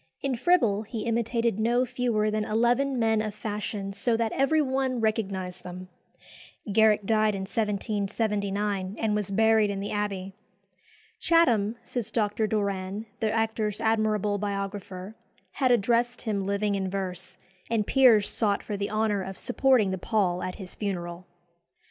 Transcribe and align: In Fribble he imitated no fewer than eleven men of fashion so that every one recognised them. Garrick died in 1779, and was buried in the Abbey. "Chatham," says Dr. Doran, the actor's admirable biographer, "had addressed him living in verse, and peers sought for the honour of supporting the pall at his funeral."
In 0.21 0.35
Fribble 0.35 0.81
he 0.81 1.01
imitated 1.05 1.59
no 1.59 1.85
fewer 1.85 2.31
than 2.31 2.43
eleven 2.43 2.97
men 2.97 3.21
of 3.21 3.35
fashion 3.35 3.93
so 3.93 4.17
that 4.17 4.31
every 4.31 4.59
one 4.59 4.99
recognised 4.99 5.61
them. 5.61 5.89
Garrick 6.71 7.05
died 7.05 7.35
in 7.35 7.41
1779, 7.41 8.95
and 8.97 9.13
was 9.13 9.29
buried 9.29 9.69
in 9.69 9.79
the 9.79 9.91
Abbey. 9.91 10.33
"Chatham," 11.19 11.75
says 11.83 12.09
Dr. 12.09 12.47
Doran, 12.47 13.05
the 13.19 13.31
actor's 13.31 13.79
admirable 13.79 14.39
biographer, 14.39 15.13
"had 15.51 15.69
addressed 15.71 16.23
him 16.23 16.47
living 16.47 16.73
in 16.73 16.89
verse, 16.89 17.37
and 17.69 17.85
peers 17.85 18.27
sought 18.27 18.63
for 18.63 18.75
the 18.75 18.89
honour 18.89 19.21
of 19.21 19.37
supporting 19.37 19.91
the 19.91 19.99
pall 19.99 20.41
at 20.41 20.55
his 20.55 20.73
funeral." 20.73 21.27